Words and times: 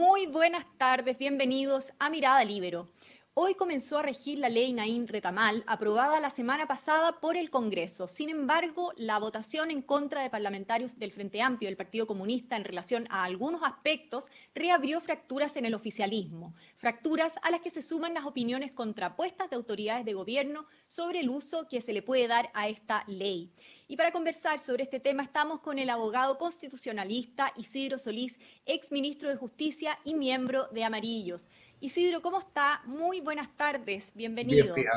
Muy 0.00 0.24
buenas 0.24 0.64
tardes, 0.78 1.18
bienvenidos 1.18 1.92
a 1.98 2.08
Mirada 2.08 2.42
Libero. 2.42 2.88
Hoy 3.34 3.54
comenzó 3.54 3.98
a 3.98 4.02
regir 4.02 4.40
la 4.40 4.48
ley 4.48 4.72
Naín 4.72 5.06
Retamal, 5.06 5.62
aprobada 5.68 6.18
la 6.18 6.30
semana 6.30 6.66
pasada 6.66 7.20
por 7.20 7.36
el 7.36 7.48
Congreso. 7.48 8.08
Sin 8.08 8.28
embargo, 8.28 8.92
la 8.96 9.20
votación 9.20 9.70
en 9.70 9.82
contra 9.82 10.20
de 10.20 10.30
parlamentarios 10.30 10.98
del 10.98 11.12
Frente 11.12 11.40
Amplio 11.40 11.68
del 11.68 11.76
Partido 11.76 12.08
Comunista 12.08 12.56
en 12.56 12.64
relación 12.64 13.06
a 13.08 13.22
algunos 13.22 13.62
aspectos 13.62 14.32
reabrió 14.52 15.00
fracturas 15.00 15.56
en 15.56 15.64
el 15.64 15.74
oficialismo, 15.74 16.56
fracturas 16.76 17.36
a 17.42 17.52
las 17.52 17.60
que 17.60 17.70
se 17.70 17.82
suman 17.82 18.14
las 18.14 18.24
opiniones 18.24 18.72
contrapuestas 18.72 19.48
de 19.48 19.54
autoridades 19.54 20.04
de 20.04 20.14
gobierno 20.14 20.66
sobre 20.88 21.20
el 21.20 21.30
uso 21.30 21.68
que 21.68 21.82
se 21.82 21.92
le 21.92 22.02
puede 22.02 22.26
dar 22.26 22.50
a 22.52 22.68
esta 22.68 23.04
ley. 23.06 23.52
Y 23.86 23.96
para 23.96 24.10
conversar 24.10 24.58
sobre 24.58 24.82
este 24.82 24.98
tema 24.98 25.22
estamos 25.22 25.60
con 25.60 25.78
el 25.78 25.90
abogado 25.90 26.36
constitucionalista 26.36 27.52
Isidro 27.56 27.98
Solís, 27.98 28.40
ex 28.66 28.90
ministro 28.90 29.28
de 29.28 29.36
Justicia 29.36 30.00
y 30.04 30.14
miembro 30.14 30.66
de 30.72 30.82
Amarillos. 30.82 31.48
Isidro, 31.82 32.20
¿cómo 32.20 32.38
está? 32.38 32.82
Muy 32.84 33.22
buenas 33.22 33.48
tardes, 33.56 34.12
bienvenido. 34.14 34.74
Bien, 34.74 34.88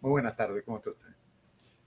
Muy 0.00 0.12
buenas 0.12 0.36
tardes, 0.36 0.62
¿cómo 0.64 0.76
está 0.76 0.90
usted? 0.90 1.08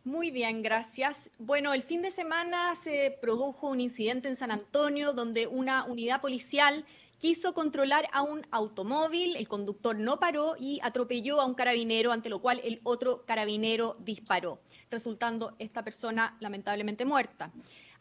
Muy 0.03 0.31
bien, 0.31 0.61
gracias. 0.61 1.29
Bueno, 1.39 1.73
el 1.73 1.81
fin 1.83 2.01
de 2.01 2.11
semana 2.11 2.75
se 2.75 3.17
produjo 3.21 3.69
un 3.69 3.79
incidente 3.79 4.27
en 4.27 4.35
San 4.35 4.51
Antonio 4.51 5.13
donde 5.13 5.47
una 5.47 5.85
unidad 5.85 6.19
policial 6.19 6.85
quiso 7.19 7.53
controlar 7.53 8.09
a 8.11 8.21
un 8.21 8.45
automóvil, 8.51 9.37
el 9.37 9.47
conductor 9.47 9.97
no 9.97 10.19
paró 10.19 10.57
y 10.59 10.81
atropelló 10.83 11.39
a 11.39 11.45
un 11.45 11.53
carabinero, 11.53 12.11
ante 12.11 12.27
lo 12.27 12.41
cual 12.41 12.59
el 12.65 12.81
otro 12.83 13.23
carabinero 13.25 13.95
disparó 14.01 14.59
resultando 14.91 15.55
esta 15.57 15.83
persona 15.85 16.35
lamentablemente 16.41 17.05
muerta. 17.05 17.49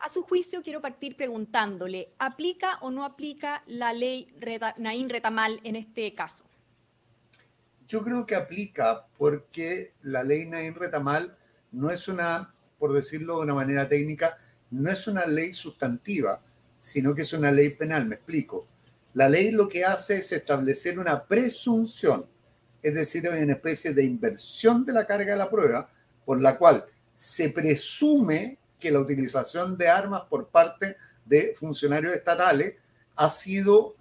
A 0.03 0.08
su 0.08 0.25
juicio, 0.25 0.62
quiero 0.64 0.81
partir 0.81 1.17
preguntándole, 1.17 2.12
¿aplica 2.19 2.78
o 2.81 2.91
no 2.91 3.05
aplica 3.05 3.62
la 3.67 3.92
ley 3.92 4.34
Naín 4.78 5.09
Retamal 5.09 5.61
en 5.62 5.77
este 5.77 6.12
caso? 6.12 6.44
Yo 7.86 8.03
creo 8.03 8.27
que 8.27 8.34
aplica 8.34 9.06
porque 9.17 9.92
la 10.03 10.25
ley 10.25 10.47
Naín 10.47 10.75
Retamal 10.75 11.39
no 11.70 11.89
es 11.89 12.09
una, 12.09 12.53
por 12.81 12.92
decirlo 12.92 13.36
de 13.36 13.42
una 13.42 13.55
manera 13.55 13.89
técnica, 13.89 14.36
no 14.72 14.91
es 14.91 15.06
una 15.06 15.25
ley 15.25 15.53
sustantiva, 15.53 16.42
sino 16.81 17.14
que 17.14 17.22
es 17.22 17.33
una 17.33 17.53
ley 17.53 17.69
penal, 17.69 18.05
me 18.05 18.16
explico. 18.16 18.66
La 19.14 19.28
ley 19.28 19.53
lo 19.53 19.69
que 19.69 19.84
hace 19.84 20.16
es 20.16 20.33
establecer 20.33 20.98
una 20.98 21.25
presunción, 21.25 22.27
es 22.83 22.92
decir, 22.92 23.28
una 23.28 23.53
especie 23.53 23.94
de 23.94 24.03
inversión 24.03 24.84
de 24.84 24.94
la 24.94 25.06
carga 25.06 25.31
de 25.34 25.39
la 25.39 25.48
prueba, 25.48 25.89
por 26.25 26.42
la 26.42 26.59
cual 26.59 26.87
se 27.14 27.50
presume 27.50 28.59
que 28.83 28.91
la 28.91 28.98
utilización 28.98 29.78
de 29.78 29.88
armas 29.88 30.22
por 30.28 30.48
parte 30.48 30.97
de 31.25 31.55
funcionarios 31.58 32.14
estatales 32.14 32.75
ha 33.14 33.28
sido 33.28 33.94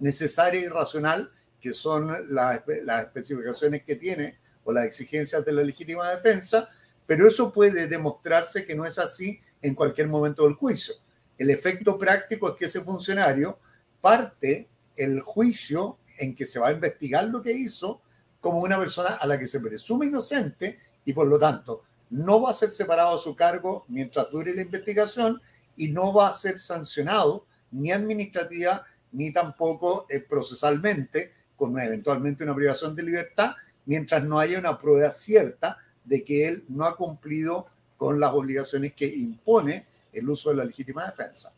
necesaria 0.00 0.60
y 0.60 0.68
racional, 0.68 1.30
que 1.60 1.74
son 1.74 2.08
las, 2.34 2.62
especificaciones 2.66 3.84
que 3.84 3.96
tiene 3.96 4.38
o 4.64 4.72
las 4.72 4.86
exigencias 4.86 5.44
de 5.44 5.52
la 5.52 5.62
legítima 5.62 6.10
defensa, 6.10 6.70
pero 7.06 7.28
eso 7.28 7.52
puede 7.52 7.86
demostrarse 7.86 8.64
que 8.64 8.74
no 8.74 8.86
es 8.86 8.98
así 8.98 9.38
en 9.60 9.74
cualquier 9.74 10.08
momento 10.08 10.44
del 10.44 10.54
juicio. 10.54 10.94
El 11.36 11.50
efecto 11.50 11.98
práctico 11.98 12.48
es 12.48 12.56
que 12.56 12.64
ese 12.64 12.80
funcionario 12.80 13.58
parte 14.00 14.68
el 14.96 15.20
juicio 15.20 15.98
en 16.18 16.34
que 16.34 16.46
se 16.46 16.58
va 16.58 16.68
a 16.68 16.72
investigar 16.72 17.24
lo 17.24 17.42
que 17.42 17.52
hizo 17.52 18.00
como 18.40 18.60
una 18.60 18.78
persona 18.78 19.16
a 19.16 19.26
la 19.26 19.38
que 19.38 19.46
se 19.46 19.60
presume 19.60 20.06
inocente 20.06 20.78
y 21.04 21.12
por 21.12 21.26
lo 21.26 21.38
tanto 21.38 21.82
no 22.10 22.42
va 22.42 22.50
a 22.50 22.54
ser 22.54 22.70
separado 22.70 23.16
de 23.16 23.22
su 23.22 23.34
cargo 23.34 23.84
mientras 23.88 24.30
dure 24.30 24.54
la 24.54 24.62
investigación 24.62 25.40
y 25.76 25.88
no 25.88 26.12
va 26.12 26.28
a 26.28 26.32
ser 26.32 26.58
sancionado 26.58 27.46
ni 27.70 27.92
administrativa 27.92 28.84
ni 29.12 29.32
tampoco 29.32 30.06
eh, 30.08 30.20
procesalmente 30.20 31.32
con 31.56 31.78
eventualmente 31.78 32.44
una 32.44 32.54
privación 32.54 32.94
de 32.94 33.02
libertad 33.02 33.52
mientras 33.86 34.22
no 34.22 34.38
haya 34.38 34.58
una 34.58 34.78
prueba 34.78 35.10
cierta 35.10 35.78
de 36.04 36.22
que 36.22 36.46
él 36.46 36.64
no 36.68 36.84
ha 36.84 36.96
cumplido 36.96 37.66
con 37.96 38.20
las 38.20 38.32
obligaciones 38.32 38.94
que 38.94 39.06
impone 39.06 39.86
el 40.12 40.28
uso 40.28 40.50
de 40.50 40.56
la 40.56 40.64
legítima 40.64 41.06
defensa. 41.06 41.52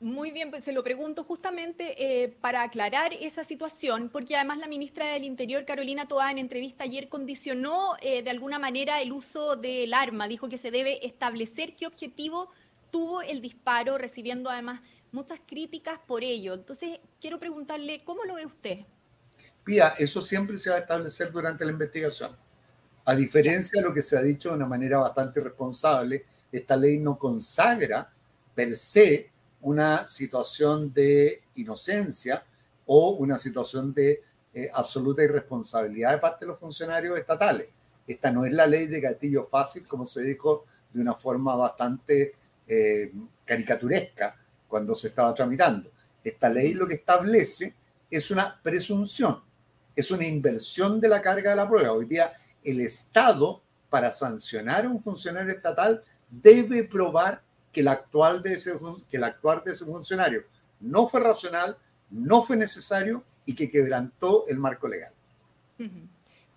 Muy 0.00 0.30
bien, 0.30 0.50
pues 0.50 0.64
se 0.64 0.72
lo 0.72 0.82
pregunto 0.82 1.24
justamente 1.24 2.22
eh, 2.22 2.34
para 2.40 2.62
aclarar 2.62 3.12
esa 3.12 3.44
situación, 3.44 4.08
porque 4.08 4.34
además 4.34 4.56
la 4.56 4.66
ministra 4.66 5.12
del 5.12 5.24
Interior, 5.24 5.66
Carolina 5.66 6.08
Toá, 6.08 6.30
en 6.30 6.38
entrevista 6.38 6.84
ayer 6.84 7.10
condicionó 7.10 7.96
eh, 8.00 8.22
de 8.22 8.30
alguna 8.30 8.58
manera 8.58 9.02
el 9.02 9.12
uso 9.12 9.56
del 9.56 9.92
arma. 9.92 10.26
Dijo 10.26 10.48
que 10.48 10.56
se 10.56 10.70
debe 10.70 11.06
establecer 11.06 11.74
qué 11.76 11.86
objetivo 11.86 12.50
tuvo 12.90 13.20
el 13.20 13.42
disparo, 13.42 13.98
recibiendo 13.98 14.48
además 14.48 14.80
muchas 15.12 15.38
críticas 15.46 15.98
por 16.06 16.24
ello. 16.24 16.54
Entonces, 16.54 16.98
quiero 17.20 17.38
preguntarle, 17.38 18.02
¿cómo 18.02 18.24
lo 18.24 18.36
ve 18.36 18.46
usted? 18.46 18.78
Pía, 19.62 19.88
eso 19.98 20.22
siempre 20.22 20.56
se 20.56 20.70
va 20.70 20.76
a 20.76 20.80
establecer 20.80 21.30
durante 21.30 21.62
la 21.66 21.72
investigación. 21.72 22.34
A 23.04 23.14
diferencia 23.14 23.82
de 23.82 23.86
lo 23.86 23.92
que 23.92 24.00
se 24.00 24.16
ha 24.16 24.22
dicho 24.22 24.48
de 24.48 24.54
una 24.54 24.66
manera 24.66 24.96
bastante 24.96 25.42
responsable, 25.42 26.24
esta 26.50 26.74
ley 26.74 26.98
no 26.98 27.18
consagra 27.18 28.10
per 28.54 28.74
se 28.78 29.29
una 29.62 30.06
situación 30.06 30.92
de 30.92 31.42
inocencia 31.56 32.44
o 32.86 33.10
una 33.12 33.38
situación 33.38 33.92
de 33.92 34.22
eh, 34.52 34.70
absoluta 34.72 35.22
irresponsabilidad 35.22 36.12
de 36.12 36.18
parte 36.18 36.44
de 36.44 36.48
los 36.48 36.58
funcionarios 36.58 37.18
estatales. 37.18 37.68
Esta 38.06 38.32
no 38.32 38.44
es 38.44 38.52
la 38.52 38.66
ley 38.66 38.86
de 38.86 39.00
gatillo 39.00 39.44
fácil, 39.44 39.86
como 39.86 40.06
se 40.06 40.22
dijo 40.22 40.64
de 40.92 41.00
una 41.00 41.14
forma 41.14 41.54
bastante 41.54 42.34
eh, 42.66 43.12
caricaturesca 43.44 44.36
cuando 44.66 44.94
se 44.94 45.08
estaba 45.08 45.32
tramitando. 45.34 45.90
Esta 46.24 46.48
ley 46.48 46.74
lo 46.74 46.86
que 46.86 46.94
establece 46.94 47.74
es 48.10 48.30
una 48.30 48.60
presunción, 48.60 49.40
es 49.94 50.10
una 50.10 50.26
inversión 50.26 51.00
de 51.00 51.08
la 51.08 51.22
carga 51.22 51.50
de 51.50 51.56
la 51.56 51.68
prueba. 51.68 51.92
Hoy 51.92 52.06
día 52.06 52.32
el 52.64 52.80
Estado, 52.80 53.62
para 53.88 54.10
sancionar 54.10 54.84
a 54.84 54.88
un 54.88 55.02
funcionario 55.02 55.52
estatal, 55.52 56.02
debe 56.28 56.84
probar 56.84 57.42
que 57.72 57.80
el, 57.80 57.88
actual 57.88 58.42
de 58.42 58.54
ese, 58.54 58.72
que 59.08 59.16
el 59.16 59.24
actuar 59.24 59.62
de 59.62 59.72
ese 59.72 59.84
funcionario 59.84 60.44
no 60.80 61.06
fue 61.06 61.20
racional, 61.20 61.76
no 62.10 62.42
fue 62.42 62.56
necesario 62.56 63.22
y 63.44 63.54
que 63.54 63.70
quebrantó 63.70 64.46
el 64.48 64.58
marco 64.58 64.88
legal. 64.88 65.12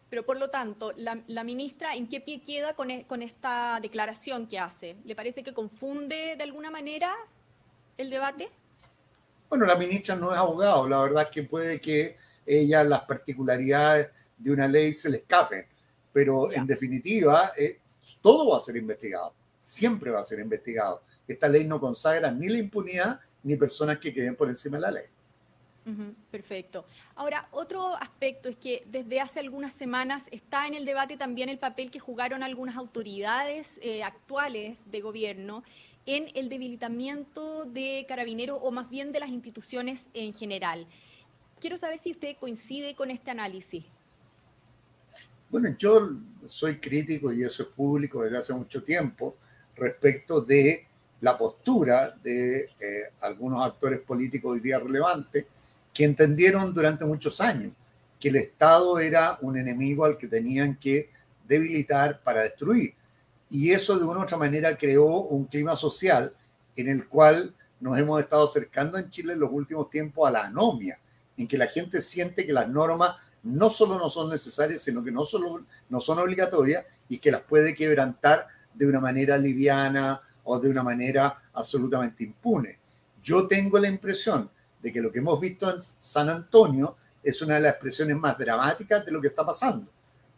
Pero 0.09 0.25
por 0.25 0.37
lo 0.37 0.49
tanto, 0.49 0.93
la, 0.97 1.43
ministra, 1.43 1.95
¿en 1.95 2.07
qué 2.07 2.19
pie 2.19 2.41
queda 2.41 2.75
con, 2.75 2.91
e, 2.91 3.07
con, 3.07 3.21
esta 3.21 3.79
declaración 3.81 4.47
que 4.47 4.59
hace? 4.59 4.97
¿Le 5.05 5.15
parece 5.15 5.43
que 5.43 5.53
confunde 5.53 6.35
de 6.37 6.43
alguna 6.43 6.69
manera 6.69 7.15
el 7.97 8.09
debate? 8.09 8.49
Bueno, 9.49 9.65
la 9.65 9.75
ministra 9.75 10.15
no 10.15 10.31
es 10.31 10.37
abogado, 10.37 10.89
la 10.89 11.01
verdad 11.03 11.23
es 11.23 11.29
que 11.29 11.43
puede 11.43 11.79
que 11.79 12.17
ella 12.45 12.83
las 12.83 13.03
particularidades 13.03 14.09
de 14.37 14.51
una 14.51 14.67
ley 14.67 14.91
se 14.93 15.09
le 15.09 15.17
escapen, 15.17 15.65
pero 16.11 16.51
en 16.51 16.67
definitiva 16.67 17.53
eh, 17.57 17.79
todo 18.21 18.49
va 18.49 18.57
a 18.57 18.59
ser 18.59 18.75
investigado 18.75 19.33
siempre 19.63 20.11
va 20.11 20.19
a 20.19 20.23
ser 20.23 20.39
investigado. 20.39 21.01
Esta 21.25 21.47
ley 21.47 21.63
no 21.63 21.79
consagra 21.79 22.29
ni 22.29 22.49
la 22.49 22.57
impunidad 22.57 23.21
ni 23.43 23.55
personas 23.55 23.97
que 23.97 24.13
queden 24.13 24.35
por 24.35 24.49
encima 24.49 24.75
de 24.75 24.81
la 24.81 24.91
ley. 24.91 25.05
perfecto. 26.31 26.85
Ahora, 27.15 27.47
otro 27.51 27.95
aspecto 27.95 28.49
es 28.49 28.57
que 28.57 28.83
desde 28.87 29.21
hace 29.21 29.39
algunas 29.39 29.71
semanas 29.71 30.25
está 30.31 30.67
en 30.67 30.73
el 30.73 30.83
debate 30.83 31.15
también 31.15 31.47
el 31.47 31.59
papel 31.59 31.91
que 31.91 31.99
jugaron 31.99 32.43
algunas 32.43 32.75
autoridades 32.75 33.79
eh, 33.81 34.03
actuales 34.03 34.91
de 34.91 34.99
gobierno 34.99 35.63
en 36.05 36.27
el 36.35 36.49
debilitamiento 36.49 37.63
de 37.63 38.05
carabineros 38.05 38.59
o 38.61 38.69
más 38.71 38.89
bien 38.89 39.13
de 39.13 39.21
las 39.21 39.29
instituciones 39.29 40.09
en 40.13 40.33
general. 40.33 40.87
Quiero 41.61 41.77
saber 41.77 41.99
si 41.99 42.11
usted 42.11 42.35
coincide 42.37 42.95
con 42.95 43.11
este 43.11 43.31
análisis. 43.31 43.85
Bueno, 45.49 45.73
yo 45.77 46.11
soy 46.45 46.79
crítico 46.79 47.31
y 47.31 47.43
eso 47.43 47.63
es 47.63 47.69
público 47.69 48.23
desde 48.23 48.37
hace 48.37 48.53
mucho 48.53 48.83
tiempo 48.83 49.37
respecto 49.75 50.41
de 50.41 50.87
la 51.21 51.37
postura 51.37 52.15
de 52.21 52.63
eh, 52.63 52.67
algunos 53.21 53.65
actores 53.65 54.01
políticos 54.01 54.53
hoy 54.53 54.59
día 54.59 54.79
relevantes 54.79 55.45
que 55.93 56.03
entendieron 56.03 56.73
durante 56.73 57.05
muchos 57.05 57.39
años 57.39 57.71
que 58.19 58.29
el 58.29 58.37
Estado 58.37 58.99
era 58.99 59.37
un 59.41 59.57
enemigo 59.57 60.05
al 60.05 60.17
que 60.17 60.27
tenían 60.27 60.77
que 60.77 61.09
debilitar 61.47 62.21
para 62.21 62.43
destruir. 62.43 62.93
Y 63.49 63.71
eso 63.71 63.97
de 63.97 64.05
una 64.05 64.21
u 64.21 64.23
otra 64.23 64.37
manera 64.37 64.77
creó 64.77 65.21
un 65.21 65.45
clima 65.45 65.75
social 65.75 66.33
en 66.75 66.87
el 66.87 67.07
cual 67.07 67.53
nos 67.79 67.97
hemos 67.97 68.19
estado 68.21 68.45
acercando 68.45 68.97
en 68.97 69.09
Chile 69.09 69.33
en 69.33 69.39
los 69.39 69.51
últimos 69.51 69.89
tiempos 69.89 70.27
a 70.27 70.31
la 70.31 70.45
anomia, 70.45 70.99
en 71.37 71.47
que 71.47 71.57
la 71.57 71.67
gente 71.67 72.01
siente 72.01 72.45
que 72.45 72.53
las 72.53 72.69
normas 72.69 73.15
no 73.43 73.69
solo 73.69 73.99
no 73.99 74.09
son 74.09 74.29
necesarias, 74.29 74.81
sino 74.81 75.03
que 75.03 75.11
no 75.11 75.25
solo 75.25 75.65
no 75.89 75.99
son 75.99 76.17
obligatorias 76.19 76.85
y 77.09 77.17
que 77.17 77.29
las 77.29 77.41
puede 77.41 77.75
quebrantar 77.75 78.47
de 78.73 78.87
una 78.87 78.99
manera 78.99 79.37
liviana 79.37 80.21
o 80.43 80.59
de 80.59 80.69
una 80.69 80.83
manera 80.83 81.41
absolutamente 81.53 82.23
impune. 82.23 82.79
Yo 83.21 83.47
tengo 83.47 83.79
la 83.79 83.87
impresión 83.87 84.49
de 84.81 84.91
que 84.91 85.01
lo 85.01 85.11
que 85.11 85.19
hemos 85.19 85.39
visto 85.39 85.71
en 85.71 85.79
San 85.79 86.29
Antonio 86.29 86.97
es 87.23 87.41
una 87.41 87.55
de 87.55 87.61
las 87.61 87.71
expresiones 87.71 88.17
más 88.17 88.37
dramáticas 88.37 89.05
de 89.05 89.11
lo 89.11 89.21
que 89.21 89.29
está 89.29 89.45
pasando, 89.45 89.89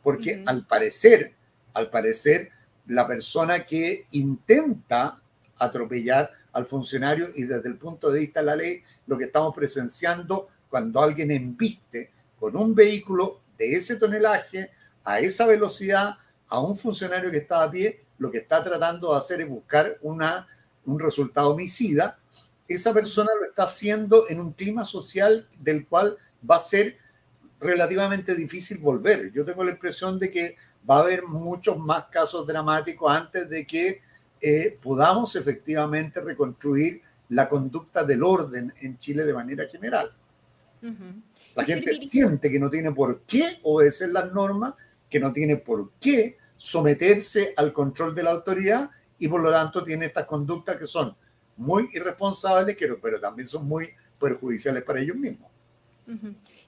porque 0.03 0.43
al 0.45 0.67
parecer, 0.67 1.33
al 1.73 1.89
parecer, 1.89 2.51
la 2.87 3.07
persona 3.07 3.65
que 3.65 4.05
intenta 4.11 5.19
atropellar 5.57 6.31
al 6.53 6.65
funcionario 6.65 7.27
y 7.35 7.43
desde 7.43 7.67
el 7.67 7.77
punto 7.77 8.11
de 8.11 8.19
vista 8.19 8.39
de 8.41 8.45
la 8.45 8.55
ley, 8.55 8.83
lo 9.07 9.17
que 9.17 9.25
estamos 9.25 9.53
presenciando 9.55 10.49
cuando 10.69 11.01
alguien 11.01 11.31
embiste 11.31 12.11
con 12.39 12.55
un 12.55 12.75
vehículo 12.75 13.41
de 13.57 13.73
ese 13.73 13.95
tonelaje, 13.95 14.69
a 15.03 15.19
esa 15.19 15.47
velocidad, 15.47 16.17
a 16.47 16.59
un 16.59 16.77
funcionario 16.77 17.31
que 17.31 17.37
está 17.37 17.63
a 17.63 17.71
pie, 17.71 18.04
lo 18.17 18.31
que 18.31 18.39
está 18.39 18.63
tratando 18.63 19.11
de 19.11 19.17
hacer 19.17 19.41
es 19.41 19.49
buscar 19.49 19.97
una, 20.01 20.47
un 20.85 20.99
resultado 20.99 21.51
homicida. 21.51 22.17
Esa 22.67 22.93
persona 22.93 23.29
lo 23.39 23.45
está 23.45 23.63
haciendo 23.63 24.25
en 24.29 24.39
un 24.39 24.53
clima 24.53 24.85
social 24.85 25.47
del 25.59 25.85
cual 25.87 26.17
va 26.49 26.55
a 26.55 26.59
ser 26.59 26.97
relativamente 27.59 28.35
difícil 28.35 28.77
volver. 28.79 29.31
Yo 29.31 29.45
tengo 29.45 29.63
la 29.63 29.71
impresión 29.71 30.19
de 30.19 30.31
que 30.31 30.55
va 30.89 30.97
a 30.97 31.01
haber 31.01 31.23
muchos 31.23 31.77
más 31.77 32.05
casos 32.05 32.45
dramáticos 32.45 33.11
antes 33.11 33.49
de 33.49 33.65
que 33.65 34.01
eh, 34.41 34.77
podamos 34.81 35.35
efectivamente 35.35 36.21
reconstruir 36.21 37.01
la 37.29 37.49
conducta 37.49 38.03
del 38.03 38.23
orden 38.23 38.73
en 38.81 38.97
Chile 38.97 39.23
de 39.23 39.33
manera 39.33 39.67
general. 39.67 40.11
La 41.55 41.63
gente 41.63 41.99
siente 42.01 42.51
que 42.51 42.59
no 42.59 42.69
tiene 42.69 42.91
por 42.91 43.21
qué 43.21 43.59
obedecer 43.63 44.09
las 44.09 44.31
normas, 44.33 44.75
que 45.09 45.19
no 45.19 45.33
tiene 45.33 45.55
por 45.55 45.91
qué 45.99 46.37
someterse 46.57 47.53
al 47.57 47.73
control 47.73 48.15
de 48.15 48.23
la 48.23 48.31
autoridad 48.31 48.89
y 49.19 49.27
por 49.27 49.41
lo 49.41 49.51
tanto 49.51 49.83
tiene 49.83 50.05
estas 50.05 50.25
conductas 50.25 50.77
que 50.77 50.87
son 50.87 51.15
muy 51.57 51.87
irresponsables, 51.93 52.77
pero 53.01 53.19
también 53.19 53.47
son 53.47 53.67
muy 53.67 53.89
perjudiciales 54.19 54.83
para 54.83 54.99
ellos 54.99 55.15
mismos. 55.15 55.49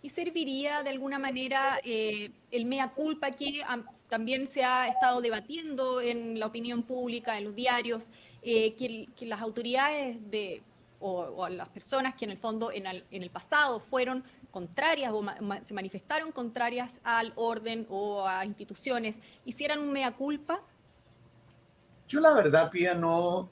¿Y 0.01 0.09
serviría 0.09 0.83
de 0.83 0.89
alguna 0.89 1.19
manera 1.19 1.79
eh, 1.83 2.31
el 2.51 2.65
mea 2.65 2.91
culpa 2.91 3.31
que 3.31 3.61
también 4.07 4.47
se 4.47 4.63
ha 4.63 4.87
estado 4.87 5.21
debatiendo 5.21 6.01
en 6.01 6.39
la 6.39 6.47
opinión 6.47 6.83
pública, 6.83 7.37
en 7.37 7.45
los 7.45 7.55
diarios, 7.55 8.09
eh, 8.41 8.75
que, 8.75 9.25
las 9.25 9.41
autoridades 9.41 10.17
de, 10.31 10.61
o, 10.99 11.49
las 11.49 11.67
personas 11.69 12.15
que 12.15 12.25
en 12.25 12.31
el 12.31 12.37
fondo 12.37 12.71
en 12.71 12.85
el, 12.85 13.29
pasado 13.29 13.79
fueron 13.79 14.23
contrarias 14.57 15.11
o 15.13 15.23
se 15.61 15.73
manifestaron 15.75 16.31
contrarias 16.31 16.99
al 17.03 17.31
orden 17.35 17.85
o 17.91 18.27
a 18.27 18.43
instituciones, 18.43 19.19
hicieran 19.45 19.79
un 19.79 19.91
mea 19.91 20.15
culpa? 20.15 20.63
Yo 22.07 22.19
la 22.19 22.33
verdad, 22.33 22.71
Pía, 22.71 22.95
no, 22.95 23.51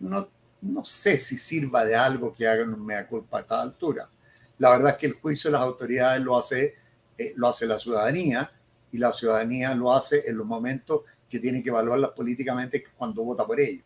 no, 0.00 0.26
no 0.62 0.84
sé 0.86 1.18
si 1.18 1.36
sirva 1.36 1.84
de 1.84 1.94
algo 1.94 2.32
que 2.32 2.48
hagan 2.48 2.72
un 2.72 2.86
mea 2.86 3.06
culpa 3.06 3.36
a 3.36 3.40
esta 3.42 3.60
altura. 3.60 4.08
La 4.56 4.70
verdad 4.70 4.92
es 4.92 4.96
que 4.96 5.06
el 5.08 5.20
juicio 5.20 5.50
de 5.50 5.58
las 5.58 5.66
autoridades 5.66 6.22
lo 6.22 6.38
hace, 6.38 6.76
eh, 7.18 7.34
lo 7.36 7.48
hace 7.48 7.66
la 7.66 7.78
ciudadanía 7.78 8.50
y 8.90 8.96
la 8.96 9.12
ciudadanía 9.12 9.74
lo 9.74 9.92
hace 9.92 10.30
en 10.30 10.38
los 10.38 10.46
momentos 10.46 11.02
que 11.28 11.40
tiene 11.40 11.62
que 11.62 11.68
evaluarlas 11.68 12.12
políticamente 12.12 12.84
cuando 12.96 13.22
vota 13.22 13.46
por 13.46 13.60
ello. 13.60 13.82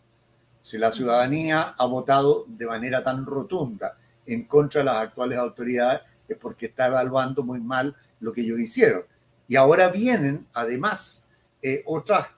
Si 0.61 0.79
la 0.79 0.93
ciudadanía 0.93 1.75
ha 1.77 1.87
votado 1.87 2.45
de 2.47 2.67
manera 2.67 3.03
tan 3.03 3.27
rotunda 3.27 3.99
en 4.25 4.45
contra 4.47 4.81
de 4.81 4.85
las 4.85 4.97
actuales 4.99 5.39
autoridades, 5.39 6.03
es 6.03 6.12
porque 6.35 6.67
está 6.67 6.87
evaluando 6.87 7.43
muy 7.43 7.61
mal 7.61 7.97
lo 8.21 8.33
que 8.33 8.43
ellos 8.43 8.61
hicieron. 8.61 9.05
Y 9.49 9.57
ahora 9.57 9.89
vienen, 9.89 10.47
además, 10.53 11.29
eh, 11.61 11.83
otras 11.87 12.29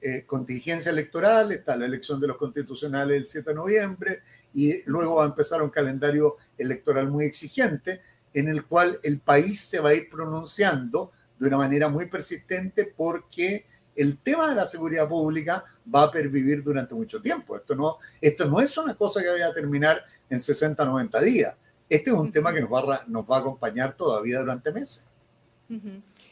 eh, 0.00 0.24
contingencias 0.26 0.92
electorales, 0.92 1.58
está 1.58 1.76
la 1.76 1.86
elección 1.86 2.20
de 2.20 2.26
los 2.26 2.36
constitucionales 2.36 3.16
el 3.16 3.26
7 3.26 3.50
de 3.50 3.54
noviembre, 3.54 4.22
y 4.54 4.82
luego 4.84 5.16
va 5.16 5.24
a 5.24 5.28
empezar 5.28 5.62
un 5.62 5.70
calendario 5.70 6.36
electoral 6.58 7.08
muy 7.08 7.24
exigente 7.24 8.00
en 8.34 8.48
el 8.48 8.64
cual 8.64 8.98
el 9.02 9.20
país 9.20 9.60
se 9.60 9.80
va 9.80 9.90
a 9.90 9.94
ir 9.94 10.08
pronunciando 10.10 11.12
de 11.38 11.48
una 11.48 11.58
manera 11.58 11.88
muy 11.88 12.06
persistente 12.06 12.92
porque 12.96 13.66
el 13.94 14.18
tema 14.18 14.48
de 14.48 14.54
la 14.54 14.66
seguridad 14.66 15.08
pública 15.08 15.64
va 15.94 16.04
a 16.04 16.10
pervivir 16.10 16.62
durante 16.62 16.94
mucho 16.94 17.20
tiempo. 17.20 17.56
Esto 17.56 17.74
no, 17.74 17.98
esto 18.20 18.46
no 18.46 18.60
es 18.60 18.76
una 18.78 18.94
cosa 18.94 19.20
que 19.20 19.28
vaya 19.28 19.48
a 19.48 19.52
terminar 19.52 20.02
en 20.30 20.40
60, 20.40 20.84
90 20.84 21.20
días. 21.20 21.54
Este 21.92 22.08
es 22.08 22.16
un 22.16 22.32
tema 22.32 22.54
que 22.54 22.60
nos 22.62 22.72
va 22.72 22.94
a, 22.94 23.04
nos 23.06 23.30
va 23.30 23.36
a 23.36 23.40
acompañar 23.40 23.94
todavía 23.94 24.38
durante 24.38 24.72
meses. 24.72 25.06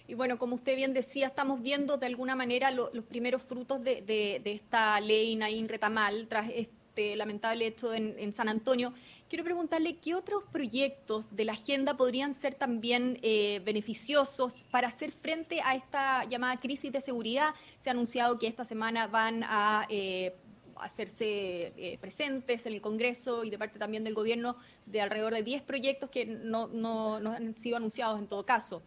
Y 0.08 0.14
bueno, 0.14 0.38
como 0.38 0.54
usted 0.54 0.74
bien 0.74 0.94
decía, 0.94 1.26
estamos 1.26 1.60
viendo 1.60 1.98
de 1.98 2.06
alguna 2.06 2.34
manera 2.34 2.70
los 2.70 3.04
primeros 3.06 3.42
frutos 3.42 3.84
de, 3.84 4.00
de, 4.00 4.40
de 4.42 4.52
esta 4.52 4.98
ley 5.00 5.36
Naín 5.36 5.68
Retamal 5.68 6.28
tras 6.28 6.48
este 6.48 7.14
lamentable 7.14 7.66
hecho 7.66 7.92
en, 7.92 8.32
San 8.32 8.48
Antonio. 8.48 8.94
Quiero 9.28 9.44
preguntarle 9.44 9.98
qué 9.98 10.14
otros 10.14 10.44
proyectos 10.50 11.36
de 11.36 11.44
la 11.44 11.52
agenda 11.52 11.94
podrían 11.94 12.32
ser 12.32 12.54
también 12.54 13.18
eh, 13.20 13.60
beneficiosos 13.62 14.64
para 14.70 14.88
hacer 14.88 15.12
frente 15.12 15.60
a 15.60 15.74
esta 15.74 16.24
llamada 16.24 16.58
crisis 16.58 16.90
de 16.90 17.02
seguridad. 17.02 17.54
Se 17.76 17.90
ha 17.90 17.92
anunciado 17.92 18.38
que 18.38 18.46
esta 18.46 18.64
semana 18.64 19.08
van 19.08 19.42
a 19.44 19.86
eh, 19.90 20.34
hacerse 20.82 21.72
eh, 21.76 21.98
presentes 22.00 22.66
en 22.66 22.74
el 22.74 22.80
Congreso 22.80 23.44
y 23.44 23.50
de 23.50 23.58
parte 23.58 23.78
también 23.78 24.04
del 24.04 24.14
gobierno 24.14 24.56
de 24.86 25.00
alrededor 25.00 25.34
de 25.34 25.42
10 25.42 25.62
proyectos 25.62 26.10
que 26.10 26.26
no, 26.26 26.68
no, 26.68 27.20
no 27.20 27.32
han 27.32 27.56
sido 27.56 27.76
anunciados 27.76 28.18
en 28.18 28.26
todo 28.26 28.44
caso. 28.44 28.82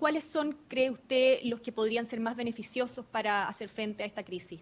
¿Cuáles 0.00 0.24
son, 0.24 0.58
cree 0.66 0.90
usted, 0.90 1.38
los 1.44 1.60
que 1.60 1.70
podrían 1.70 2.04
ser 2.04 2.18
más 2.18 2.34
beneficiosos 2.34 3.06
para 3.06 3.46
hacer 3.46 3.68
frente 3.68 4.02
a 4.02 4.06
esta 4.06 4.24
crisis? 4.24 4.58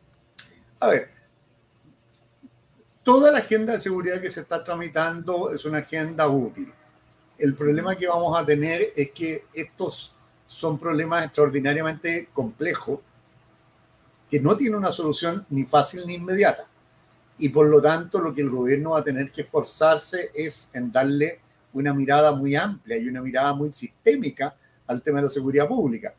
A 0.80 0.88
ver, 0.88 1.08
toda 3.02 3.32
la 3.32 3.38
agenda 3.38 3.72
de 3.72 3.78
seguridad 3.78 4.20
que 4.20 4.28
se 4.28 4.40
está 4.40 4.62
tramitando 4.62 5.50
es 5.50 5.64
una 5.64 5.78
agenda 5.78 6.28
útil. 6.28 6.70
El 7.38 7.54
problema 7.54 7.96
que 7.96 8.06
vamos 8.06 8.38
a 8.38 8.44
tener 8.44 8.92
es 8.94 9.12
que 9.12 9.44
estos 9.54 10.14
son 10.46 10.78
problemas 10.78 11.24
extraordinariamente 11.24 12.28
complejos 12.34 13.00
que 14.30 14.40
no 14.40 14.56
tienen 14.56 14.78
una 14.78 14.92
solución 14.92 15.46
ni 15.50 15.64
fácil 15.64 16.06
ni 16.06 16.14
inmediata. 16.14 16.66
Y 17.38 17.48
por 17.50 17.68
lo 17.68 17.80
tanto, 17.80 18.18
lo 18.18 18.34
que 18.34 18.42
el 18.42 18.50
gobierno 18.50 18.90
va 18.90 19.00
a 19.00 19.04
tener 19.04 19.30
que 19.30 19.42
esforzarse 19.42 20.30
es 20.34 20.70
en 20.74 20.90
darle 20.90 21.40
una 21.72 21.94
mirada 21.94 22.32
muy 22.32 22.56
amplia 22.56 22.96
y 22.98 23.08
una 23.08 23.22
mirada 23.22 23.52
muy 23.54 23.70
sistémica 23.70 24.56
al 24.86 25.02
tema 25.02 25.18
de 25.18 25.24
la 25.24 25.30
seguridad 25.30 25.68
pública. 25.68 26.14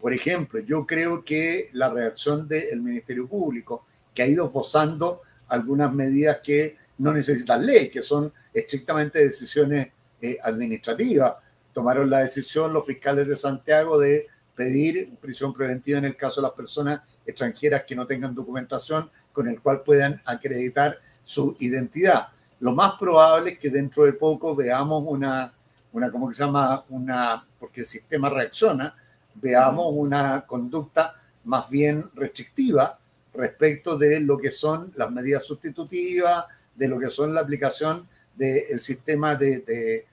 Por 0.00 0.12
ejemplo, 0.12 0.60
yo 0.60 0.86
creo 0.86 1.24
que 1.24 1.70
la 1.72 1.88
reacción 1.88 2.48
del 2.48 2.80
Ministerio 2.82 3.28
Público, 3.28 3.86
que 4.12 4.22
ha 4.22 4.26
ido 4.26 4.46
esbozando 4.46 5.22
algunas 5.48 5.92
medidas 5.92 6.38
que 6.42 6.76
no 6.98 7.12
necesitan 7.12 7.64
ley, 7.64 7.88
que 7.88 8.02
son 8.02 8.32
estrictamente 8.52 9.18
decisiones 9.18 9.88
eh, 10.20 10.38
administrativas. 10.42 11.34
Tomaron 11.72 12.08
la 12.08 12.20
decisión 12.20 12.72
los 12.72 12.86
fiscales 12.86 13.28
de 13.28 13.36
Santiago 13.36 13.98
de 13.98 14.26
pedir 14.54 15.14
prisión 15.20 15.52
preventiva 15.52 15.98
en 15.98 16.06
el 16.06 16.16
caso 16.16 16.40
de 16.40 16.46
las 16.46 16.56
personas 16.56 17.02
extranjeras 17.26 17.84
que 17.84 17.96
no 17.96 18.06
tengan 18.06 18.34
documentación 18.34 19.10
con 19.32 19.48
el 19.48 19.60
cual 19.60 19.82
puedan 19.82 20.22
acreditar 20.24 20.98
su 21.24 21.56
identidad. 21.58 22.28
Lo 22.60 22.72
más 22.72 22.94
probable 22.98 23.52
es 23.52 23.58
que 23.58 23.68
dentro 23.68 24.04
de 24.04 24.14
poco 24.14 24.54
veamos 24.54 25.04
una, 25.06 25.52
una 25.92 26.10
¿cómo 26.10 26.32
se 26.32 26.42
llama? 26.42 26.84
Una, 26.88 27.46
porque 27.58 27.82
el 27.82 27.86
sistema 27.86 28.30
reacciona, 28.30 28.94
veamos 29.34 29.86
una 29.90 30.46
conducta 30.46 31.14
más 31.44 31.68
bien 31.68 32.10
restrictiva 32.14 32.98
respecto 33.34 33.96
de 33.98 34.20
lo 34.20 34.38
que 34.38 34.50
son 34.50 34.92
las 34.96 35.10
medidas 35.10 35.44
sustitutivas, 35.44 36.46
de 36.74 36.88
lo 36.88 36.98
que 36.98 37.10
son 37.10 37.34
la 37.34 37.40
aplicación 37.40 38.08
del 38.34 38.80
sistema 38.80 39.34
de, 39.34 40.06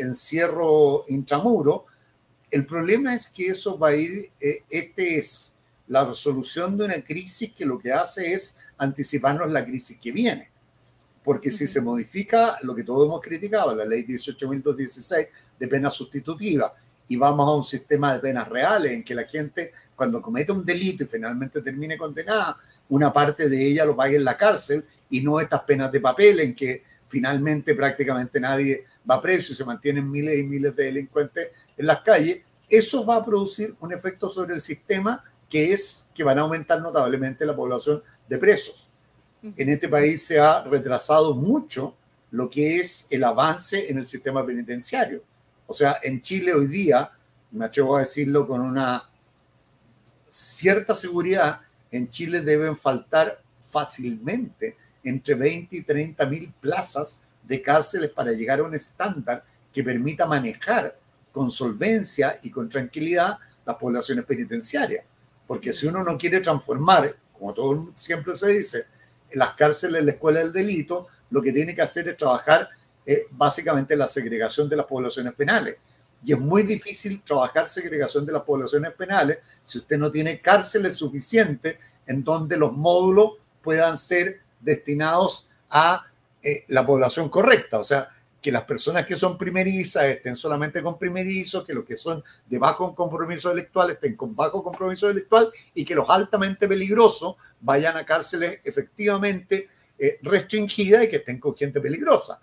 encierro 0.00 1.04
intramuro. 1.08 1.86
El 2.50 2.66
problema 2.66 3.14
es 3.14 3.28
que 3.28 3.46
eso 3.46 3.78
va 3.78 3.88
a 3.88 3.96
ir, 3.96 4.30
eh, 4.38 4.62
este 4.68 5.18
es 5.18 5.58
la 5.88 6.04
resolución 6.04 6.76
de 6.76 6.84
una 6.84 7.02
crisis 7.02 7.52
que 7.52 7.66
lo 7.66 7.78
que 7.78 7.92
hace 7.92 8.32
es 8.32 8.58
anticiparnos 8.78 9.50
la 9.50 9.64
crisis 9.64 9.98
que 10.00 10.12
viene. 10.12 10.50
Porque 11.24 11.50
si 11.50 11.66
se 11.66 11.80
modifica 11.80 12.58
lo 12.62 12.74
que 12.74 12.82
todos 12.82 13.06
hemos 13.06 13.20
criticado, 13.20 13.74
la 13.74 13.84
ley 13.84 14.04
18.216 14.04 15.28
de 15.58 15.68
pena 15.68 15.90
sustitutiva, 15.90 16.74
y 17.08 17.16
vamos 17.16 17.46
a 17.46 17.52
un 17.52 17.64
sistema 17.64 18.14
de 18.14 18.20
penas 18.20 18.48
reales 18.48 18.92
en 18.92 19.04
que 19.04 19.14
la 19.14 19.24
gente 19.24 19.72
cuando 19.94 20.22
comete 20.22 20.50
un 20.50 20.64
delito 20.64 21.04
y 21.04 21.06
finalmente 21.06 21.60
termine 21.60 21.96
condenada, 21.98 22.56
una 22.88 23.12
parte 23.12 23.48
de 23.48 23.66
ella 23.66 23.84
lo 23.84 23.94
pague 23.94 24.16
en 24.16 24.24
la 24.24 24.36
cárcel 24.36 24.84
y 25.10 25.20
no 25.20 25.38
estas 25.38 25.62
penas 25.64 25.92
de 25.92 26.00
papel 26.00 26.40
en 26.40 26.54
que 26.54 26.82
finalmente 27.08 27.74
prácticamente 27.74 28.40
nadie 28.40 28.86
va 29.08 29.20
preso 29.20 29.52
y 29.52 29.56
se 29.56 29.64
mantienen 29.64 30.10
miles 30.10 30.38
y 30.38 30.42
miles 30.42 30.74
de 30.74 30.84
delincuentes 30.84 31.48
en 31.76 31.86
las 31.86 32.00
calles, 32.00 32.40
eso 32.68 33.04
va 33.04 33.16
a 33.16 33.24
producir 33.24 33.74
un 33.80 33.92
efecto 33.92 34.30
sobre 34.30 34.54
el 34.54 34.60
sistema 34.62 35.22
que 35.52 35.70
es 35.70 36.08
que 36.14 36.24
van 36.24 36.38
a 36.38 36.42
aumentar 36.42 36.80
notablemente 36.80 37.44
la 37.44 37.54
población 37.54 38.02
de 38.26 38.38
presos. 38.38 38.88
En 39.42 39.68
este 39.68 39.86
país 39.86 40.24
se 40.24 40.40
ha 40.40 40.62
retrasado 40.62 41.34
mucho 41.34 41.94
lo 42.30 42.48
que 42.48 42.80
es 42.80 43.06
el 43.10 43.22
avance 43.22 43.90
en 43.90 43.98
el 43.98 44.06
sistema 44.06 44.46
penitenciario. 44.46 45.22
O 45.66 45.74
sea, 45.74 45.98
en 46.02 46.22
Chile 46.22 46.54
hoy 46.54 46.68
día, 46.68 47.10
me 47.50 47.66
atrevo 47.66 47.98
a 47.98 48.00
decirlo 48.00 48.46
con 48.46 48.62
una 48.62 49.10
cierta 50.26 50.94
seguridad, 50.94 51.60
en 51.90 52.08
Chile 52.08 52.40
deben 52.40 52.74
faltar 52.74 53.42
fácilmente 53.60 54.78
entre 55.04 55.34
20 55.34 55.76
y 55.76 55.82
30 55.82 56.24
mil 56.24 56.50
plazas 56.58 57.20
de 57.42 57.60
cárceles 57.60 58.10
para 58.10 58.32
llegar 58.32 58.60
a 58.60 58.62
un 58.62 58.74
estándar 58.74 59.44
que 59.70 59.84
permita 59.84 60.24
manejar 60.24 60.98
con 61.30 61.50
solvencia 61.50 62.38
y 62.42 62.50
con 62.50 62.70
tranquilidad 62.70 63.38
las 63.66 63.76
poblaciones 63.76 64.24
penitenciarias. 64.24 65.04
Porque 65.52 65.74
si 65.74 65.86
uno 65.86 66.02
no 66.02 66.16
quiere 66.16 66.40
transformar, 66.40 67.14
como 67.38 67.52
todo 67.52 67.90
siempre 67.92 68.34
se 68.34 68.48
dice, 68.52 68.86
las 69.32 69.52
cárceles, 69.52 70.02
la 70.02 70.12
escuela 70.12 70.40
del 70.40 70.50
delito, 70.50 71.08
lo 71.28 71.42
que 71.42 71.52
tiene 71.52 71.74
que 71.74 71.82
hacer 71.82 72.08
es 72.08 72.16
trabajar 72.16 72.70
eh, 73.04 73.26
básicamente 73.30 73.94
la 73.94 74.06
segregación 74.06 74.66
de 74.66 74.76
las 74.76 74.86
poblaciones 74.86 75.34
penales. 75.34 75.76
Y 76.24 76.32
es 76.32 76.38
muy 76.38 76.62
difícil 76.62 77.20
trabajar 77.22 77.68
segregación 77.68 78.24
de 78.24 78.32
las 78.32 78.44
poblaciones 78.44 78.94
penales 78.94 79.40
si 79.62 79.76
usted 79.76 79.98
no 79.98 80.10
tiene 80.10 80.40
cárceles 80.40 80.96
suficientes 80.96 81.76
en 82.06 82.24
donde 82.24 82.56
los 82.56 82.72
módulos 82.72 83.32
puedan 83.60 83.98
ser 83.98 84.40
destinados 84.58 85.50
a 85.68 86.06
eh, 86.42 86.64
la 86.68 86.86
población 86.86 87.28
correcta. 87.28 87.78
O 87.78 87.84
sea, 87.84 88.08
que 88.42 88.50
las 88.50 88.64
personas 88.64 89.06
que 89.06 89.14
son 89.14 89.38
primerizas 89.38 90.04
estén 90.04 90.34
solamente 90.34 90.82
con 90.82 90.98
primerizos, 90.98 91.64
que 91.64 91.72
los 91.72 91.84
que 91.84 91.96
son 91.96 92.22
de 92.44 92.58
bajo 92.58 92.92
compromiso 92.92 93.52
electoral 93.52 93.92
estén 93.92 94.16
con 94.16 94.34
bajo 94.34 94.64
compromiso 94.64 95.08
electoral 95.08 95.52
y 95.72 95.84
que 95.84 95.94
los 95.94 96.10
altamente 96.10 96.66
peligrosos 96.66 97.36
vayan 97.60 97.96
a 97.96 98.04
cárceles 98.04 98.58
efectivamente 98.64 99.68
eh, 99.96 100.18
restringidas 100.22 101.04
y 101.04 101.08
que 101.08 101.16
estén 101.16 101.38
con 101.38 101.54
gente 101.54 101.80
peligrosa. 101.80 102.40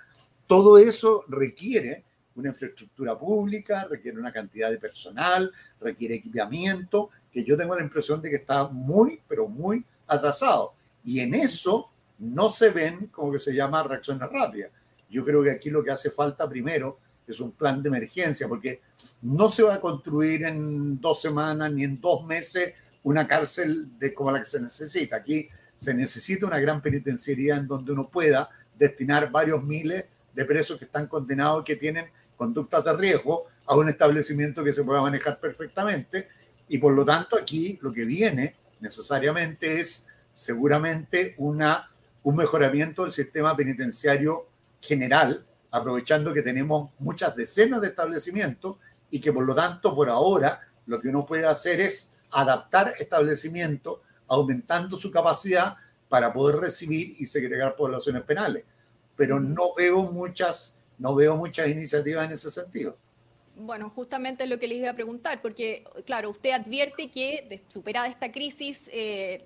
Todo 0.48 0.78
eso 0.78 1.26
requiere 1.28 2.06
una 2.36 2.50
infraestructura 2.50 3.20
pública, 3.20 3.86
requiere 3.90 4.18
una 4.18 4.32
cantidad 4.32 4.72
de 4.72 4.78
personal, 4.78 5.52
requiere 5.82 6.16
equipamiento, 6.16 7.10
que 7.30 7.44
yo 7.44 7.58
tengo 7.58 7.76
la 7.76 7.84
impresión 7.84 8.22
de 8.22 8.30
que 8.30 8.38
está 8.38 8.70
muy, 8.70 9.20
pero 9.28 9.50
muy 9.50 9.84
atrasado. 10.08 10.74
Y 11.04 11.20
en 11.20 11.34
eso 11.34 11.92
no 12.20 12.50
se 12.50 12.70
ven, 12.70 13.08
como 13.08 13.34
que 13.34 13.40
se 13.40 13.54
llama, 13.54 13.84
reacciones 13.84 14.30
rápidas. 14.30 14.72
Yo 15.10 15.26
creo 15.26 15.44
que 15.44 15.52
aquí 15.52 15.70
lo 15.70 15.84
que 15.84 15.92
hace 15.92 16.10
falta 16.10 16.48
primero 16.48 17.00
es 17.28 17.40
un 17.40 17.52
plan 17.52 17.82
de 17.82 17.90
emergencia, 17.90 18.48
porque 18.48 18.82
no 19.22 19.50
se 19.50 19.64
va 19.64 19.76
a 19.76 19.82
construir 19.82 20.44
en 20.44 21.00
dos 21.00 21.22
semanas 21.22 21.72
ni 21.72 21.84
en 21.84 22.00
dos 22.00 22.26
meses 22.26 22.74
una 23.04 23.28
cárcel 23.28 23.98
de 23.98 24.14
como 24.14 24.32
la 24.32 24.40
que 24.40 24.46
se 24.46 24.62
necesita. 24.62 25.18
Aquí 25.18 25.48
se 25.78 25.94
necesita 25.94 26.46
una 26.46 26.60
gran 26.60 26.82
penitenciaría 26.82 27.56
en 27.56 27.68
donde 27.68 27.92
uno 27.92 28.10
pueda 28.10 28.50
destinar 28.78 29.32
varios 29.32 29.64
miles 29.64 30.06
de 30.34 30.46
presos 30.46 30.78
que 30.78 30.86
están 30.86 31.08
condenados, 31.08 31.64
que 31.64 31.76
tienen 31.76 32.08
conductas 32.36 32.84
de 32.84 32.94
riesgo, 32.94 33.46
a 33.66 33.76
un 33.76 33.88
establecimiento 33.88 34.64
que 34.64 34.74
se 34.74 34.84
pueda 34.84 35.02
manejar 35.02 35.40
perfectamente. 35.40 36.28
Y 36.68 36.80
por 36.80 36.94
lo 36.94 37.06
tanto, 37.06 37.38
aquí 37.38 37.78
lo 37.82 37.94
que 37.94 38.04
viene 38.04 38.56
necesariamente 38.80 39.80
es 39.80 40.08
seguramente 40.32 41.36
una, 41.38 41.92
un 42.24 42.36
mejoramiento 42.36 43.04
del 43.04 43.12
sistema 43.12 43.56
penitenciario 43.56 44.49
general, 44.82 45.46
aprovechando 45.72 46.34
que 46.34 46.42
tenemos 46.42 46.92
muchas 47.00 47.36
decenas 47.36 47.82
de 47.82 47.88
establecimientos 47.88 48.78
y 49.12 49.20
que 49.20 49.34
por 49.34 49.44
lo 49.44 49.56
tanto 49.56 49.96
por 49.96 50.10
ahora 50.10 50.62
lo 50.86 51.00
que 51.00 51.10
uno 51.10 51.26
puede 51.26 51.46
hacer 51.46 51.80
es 51.82 52.16
adaptar 52.32 52.94
establecimientos 53.00 54.00
aumentando 54.28 54.98
su 54.98 55.12
capacidad 55.12 55.76
para 56.08 56.32
poder 56.32 56.58
recibir 56.58 57.16
y 57.20 57.26
segregar 57.26 57.76
poblaciones 57.76 58.24
penales. 58.24 58.64
Pero 59.16 59.40
no 59.40 59.74
veo 59.76 60.04
muchas, 60.04 60.82
no 60.98 61.16
veo 61.16 61.36
muchas 61.36 61.70
iniciativas 61.70 62.26
en 62.26 62.32
ese 62.34 62.50
sentido. 62.50 62.98
Bueno, 63.56 63.90
justamente 63.90 64.48
lo 64.48 64.58
que 64.58 64.70
les 64.70 64.78
iba 64.78 64.92
a 64.92 64.96
preguntar, 64.96 65.42
porque 65.42 65.84
claro, 66.06 66.30
usted 66.30 66.52
advierte 66.52 67.12
que 67.12 67.62
superada 67.68 68.08
esta 68.08 68.32
crisis 68.32 68.90
eh, 68.92 69.46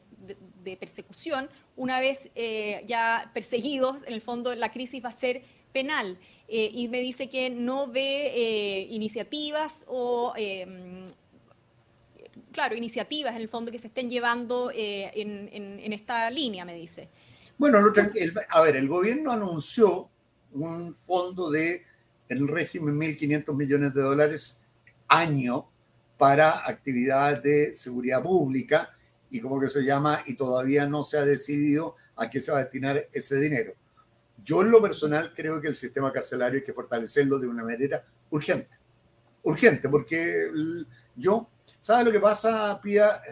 de, 0.64 0.78
persecución, 0.78 1.50
una 1.76 2.00
vez 2.00 2.30
eh, 2.36 2.84
ya 2.86 3.32
perseguidos, 3.34 4.04
en 4.06 4.14
el 4.14 4.22
fondo 4.22 4.56
la 4.56 4.72
crisis 4.72 5.04
va 5.04 5.10
a 5.10 5.14
ser 5.14 5.44
penal. 5.72 6.18
Eh, 6.48 6.70
y 6.74 6.88
me 6.88 7.00
dice 7.00 7.30
que 7.30 7.50
no 7.50 7.88
ve 7.88 8.32
eh, 8.36 8.88
iniciativas 8.92 9.86
o, 9.88 10.34
em, 10.36 11.06
claro, 12.52 12.76
iniciativas 12.76 13.36
en 13.36 13.42
el 13.42 13.50
fondo 13.50 13.72
que 13.72 13.80
se 13.80 13.88
estén 13.88 14.10
llevando 14.10 14.72
en, 14.74 15.50
en, 15.52 15.94
esta 15.94 16.30
línea, 16.30 16.66
me 16.66 16.76
dice. 16.76 17.10
Bueno, 17.58 17.80
a 18.50 18.62
ver, 18.62 18.76
el 18.76 18.88
gobierno 18.88 19.32
anunció 19.32 20.10
un 20.52 20.96
fondo 20.96 21.50
de, 21.50 21.84
el 22.30 22.48
régimen, 22.48 23.00
1.500 23.00 23.56
millones 23.56 23.94
de 23.94 24.02
dólares 24.02 24.62
año 25.08 25.70
para 26.18 26.68
actividades 26.68 27.42
de 27.44 27.74
seguridad 27.74 28.22
pública 28.22 28.93
y 29.34 29.42
como 29.42 29.60
que 29.60 29.68
se 29.68 29.84
llama, 29.84 30.22
y 30.28 30.36
todavía 30.36 30.86
no 30.86 31.04
se 31.04 31.18
ha 31.18 31.26
decidido 31.26 31.96
a 32.16 32.30
qué 32.30 32.40
se 32.40 32.52
va 32.52 32.60
a 32.60 32.62
destinar 32.62 33.08
ese 33.12 33.40
dinero. 33.40 33.74
Yo 34.44 34.62
en 34.62 34.70
lo 34.70 34.80
personal 34.80 35.34
creo 35.36 35.60
que 35.60 35.68
el 35.68 35.76
sistema 35.76 36.14
carcelario 36.14 36.60
hay 36.60 36.64
que 36.64 36.72
fortalecerlo 36.72 37.40
de 37.40 37.48
una 37.48 37.64
manera 37.64 38.06
urgente. 38.30 38.78
Urgente, 39.42 39.90
porque 39.90 40.52
yo, 41.16 41.50
¿sabe 41.80 42.04
lo 42.04 42.12
que 42.12 42.20
pasa, 42.20 42.80
Pía? 42.80 43.24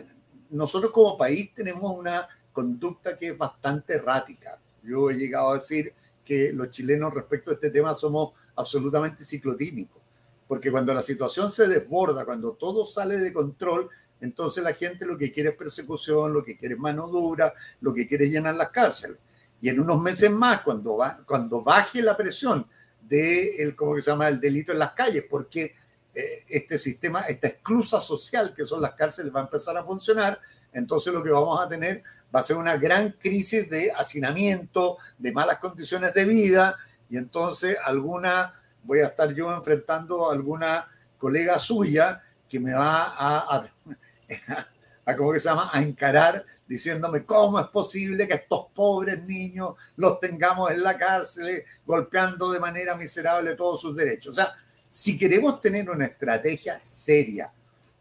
Nosotros 0.49 0.91
como 0.91 1.15
país 1.15 1.53
tenemos 1.53 1.95
una 1.95 2.27
conducta 2.51 3.15
que 3.15 3.27
es 3.27 3.37
bastante 3.37 3.93
errática. 3.93 4.59
Yo 4.81 5.11
he 5.11 5.13
llegado 5.13 5.51
a 5.51 5.53
decir 5.53 5.93
que 6.25 6.51
los 6.51 6.71
chilenos 6.71 7.13
respecto 7.13 7.51
a 7.51 7.53
este 7.53 7.69
tema 7.69 7.93
somos 7.93 8.31
absolutamente 8.55 9.23
ciclotímicos, 9.23 10.01
porque 10.47 10.71
cuando 10.71 10.95
la 10.95 11.03
situación 11.03 11.51
se 11.51 11.67
desborda, 11.67 12.25
cuando 12.25 12.53
todo 12.53 12.87
sale 12.87 13.19
de 13.19 13.31
control, 13.31 13.87
entonces 14.21 14.63
la 14.63 14.73
gente 14.73 15.05
lo 15.05 15.17
que 15.17 15.31
quiere 15.31 15.49
es 15.49 15.55
persecución, 15.55 16.31
lo 16.31 16.43
que 16.43 16.57
quiere 16.57 16.75
es 16.75 16.79
mano 16.79 17.07
dura, 17.07 17.53
lo 17.81 17.93
que 17.93 18.07
quiere 18.07 18.25
es 18.25 18.31
llenar 18.31 18.55
las 18.55 18.69
cárceles. 18.69 19.17
Y 19.59 19.69
en 19.69 19.79
unos 19.79 19.99
meses 19.99 20.31
más, 20.31 20.61
cuando, 20.61 20.97
va, 20.97 21.19
cuando 21.25 21.61
baje 21.61 22.01
la 22.01 22.15
presión 22.15 22.67
del, 23.01 23.75
¿cómo 23.75 23.95
que 23.95 24.01
se 24.01 24.11
llama?, 24.11 24.27
el 24.27 24.39
delito 24.39 24.71
en 24.71 24.79
las 24.79 24.93
calles, 24.93 25.25
porque 25.29 25.75
eh, 26.13 26.45
este 26.47 26.77
sistema, 26.77 27.21
esta 27.21 27.47
exclusa 27.47 27.99
social 27.99 28.53
que 28.55 28.65
son 28.65 28.81
las 28.81 28.93
cárceles 28.93 29.33
va 29.33 29.41
a 29.41 29.43
empezar 29.43 29.77
a 29.77 29.83
funcionar, 29.83 30.39
entonces 30.71 31.11
lo 31.13 31.23
que 31.23 31.29
vamos 31.29 31.59
a 31.59 31.67
tener 31.67 32.03
va 32.33 32.39
a 32.39 32.43
ser 32.43 32.57
una 32.57 32.77
gran 32.77 33.11
crisis 33.11 33.69
de 33.69 33.91
hacinamiento, 33.91 34.97
de 35.17 35.31
malas 35.31 35.59
condiciones 35.59 36.13
de 36.13 36.25
vida, 36.25 36.77
y 37.09 37.17
entonces 37.17 37.75
alguna, 37.83 38.53
voy 38.83 38.99
a 38.99 39.07
estar 39.07 39.33
yo 39.33 39.53
enfrentando 39.53 40.29
a 40.29 40.33
alguna 40.33 40.87
colega 41.17 41.59
suya 41.59 42.23
que 42.47 42.59
me 42.59 42.73
va 42.73 43.13
a 43.17 43.63
cómo 45.17 45.33
que 45.33 45.39
se 45.39 45.49
llama, 45.49 45.69
a 45.71 45.81
encarar 45.81 46.45
diciéndome 46.67 47.25
cómo 47.25 47.59
es 47.59 47.67
posible 47.67 48.27
que 48.27 48.35
estos 48.35 48.67
pobres 48.73 49.23
niños 49.25 49.75
los 49.97 50.19
tengamos 50.19 50.71
en 50.71 50.81
la 50.83 50.97
cárcel 50.97 51.63
golpeando 51.85 52.51
de 52.51 52.59
manera 52.59 52.95
miserable 52.95 53.55
todos 53.55 53.81
sus 53.81 53.95
derechos. 53.95 54.31
O 54.31 54.33
sea, 54.41 54.53
si 54.87 55.17
queremos 55.17 55.59
tener 55.59 55.89
una 55.89 56.05
estrategia 56.05 56.79
seria 56.79 57.51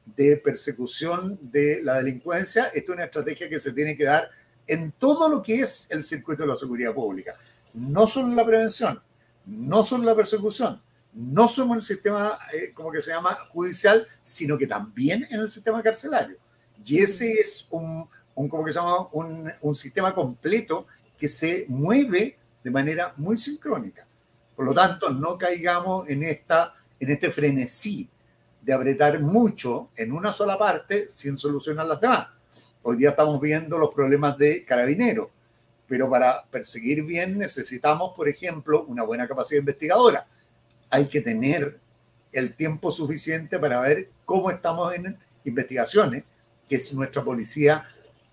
de 0.05 0.37
persecución 0.37 1.39
de 1.41 1.81
la 1.83 1.95
delincuencia, 1.95 2.67
esta 2.67 2.79
es 2.79 2.89
una 2.89 3.05
estrategia 3.05 3.49
que 3.49 3.61
se 3.61 3.73
tiene 3.73 3.97
que 3.97 4.05
dar 4.05 4.31
en 4.67 4.93
todo 4.93 5.29
lo 5.29 5.43
que 5.43 5.61
es 5.61 5.89
el 5.91 6.03
circuito 6.03 6.43
de 6.43 6.49
la 6.49 6.57
seguridad 6.57 6.95
pública. 6.95 7.37
No 7.75 8.07
solo 8.07 8.35
la 8.35 8.47
prevención, 8.47 9.03
no 9.47 9.83
solo 9.83 10.05
la 10.05 10.15
persecución, 10.15 10.81
no 11.13 11.49
somos 11.49 11.77
el 11.77 11.83
sistema, 11.83 12.39
eh, 12.53 12.73
como 12.73 12.91
que 12.93 13.01
se 13.01 13.11
llama, 13.11 13.37
judicial, 13.51 14.07
sino 14.23 14.57
que 14.57 14.67
también 14.67 15.27
en 15.31 15.41
el 15.41 15.49
sistema 15.49 15.83
carcelario. 15.83 16.37
Y 16.85 16.99
ese 16.99 17.33
es 17.33 17.67
un, 17.71 18.09
un 18.35 18.49
como 18.49 18.65
que 18.65 18.73
se 18.73 18.79
llama, 18.79 19.09
un, 19.13 19.53
un, 19.61 19.75
sistema 19.75 20.15
completo 20.15 20.87
que 21.19 21.29
se 21.29 21.65
mueve 21.69 22.39
de 22.63 22.71
manera 22.71 23.13
muy 23.17 23.37
sincrónica. 23.37 24.07
Por 24.55 24.65
lo 24.65 24.75
tanto, 24.75 25.11
no 25.11 25.37
caigamos 25.37 26.09
en, 26.09 26.23
esta, 26.23 26.75
en 26.99 27.11
este 27.11 27.31
frenesí 27.31 28.09
de 28.63 28.73
apretar 28.73 29.21
mucho 29.21 29.91
en 29.97 30.13
una 30.13 30.33
sola 30.33 30.59
parte 30.59 31.09
sin 31.09 31.37
solucionar 31.37 31.87
las 31.87 32.01
demás. 32.01 32.29
Hoy 32.83 32.97
día 32.97 33.11
estamos 33.11 33.41
viendo 33.41 33.77
los 33.79 33.93
problemas 33.93 34.39
de 34.39 34.65
carabineros, 34.65 35.29
pero 35.87 36.09
para 36.09 36.45
perseguir 36.45 37.03
bien 37.03 37.37
necesitamos, 37.37 38.13
por 38.15 38.29
ejemplo, 38.29 38.85
una 38.85 39.03
buena 39.03 39.27
capacidad 39.27 39.61
investigadora 39.61 40.27
hay 40.91 41.07
que 41.07 41.21
tener 41.21 41.79
el 42.33 42.55
tiempo 42.55 42.93
suficiente 42.93 43.59
para 43.59 43.81
ver 43.81 44.11
cómo 44.25 44.51
estamos 44.51 44.95
en 44.95 45.17
investigaciones, 45.45 46.25
que 46.69 46.77
es 46.77 46.93
nuestra 46.95 47.23
policía 47.23 47.87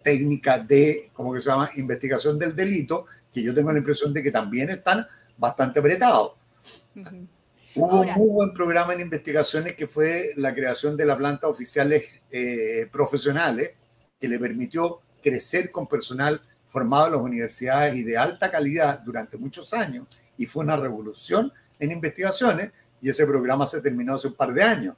técnica 0.04 0.60
de, 0.60 1.10
¿cómo 1.14 1.34
que 1.34 1.42
se 1.42 1.50
llama?, 1.50 1.70
investigación 1.76 2.38
del 2.38 2.56
delito, 2.56 3.06
que 3.34 3.42
yo 3.42 3.54
tengo 3.54 3.72
la 3.72 3.80
impresión 3.80 4.14
de 4.14 4.24
que 4.24 4.32
también 4.32 4.70
están 4.70 5.06
bastante 5.38 5.80
apretados. 5.80 6.34
Hubo 7.76 8.02
un 8.02 8.12
muy 8.14 8.30
buen 8.30 8.54
programa 8.54 8.94
en 8.94 9.02
investigaciones 9.02 9.76
que 9.76 9.88
fue 9.88 10.32
la 10.38 10.54
creación 10.54 10.98
de 10.98 11.06
la 11.06 11.18
planta 11.18 11.48
oficiales 11.48 12.06
eh, 12.32 12.88
profesionales, 12.92 13.72
que 14.20 14.28
le 14.28 14.40
permitió 14.40 15.02
crecer 15.22 15.72
con 15.72 15.88
personal 15.88 16.42
formado 16.66 17.08
en 17.08 17.12
las 17.14 17.22
universidades 17.22 17.96
y 17.96 18.04
de 18.04 18.18
alta 18.18 18.50
calidad 18.50 19.00
durante 19.00 19.38
muchos 19.38 19.74
años, 19.74 20.08
y 20.38 20.46
fue 20.46 20.64
una 20.64 20.76
revolución 20.76 21.52
en 21.80 21.92
investigaciones 21.92 22.72
y 23.02 23.10
ese 23.10 23.26
programa 23.26 23.66
se 23.66 23.82
terminó 23.82 24.16
hace 24.16 24.28
un 24.28 24.36
par 24.36 24.54
de 24.54 24.64
años. 24.64 24.96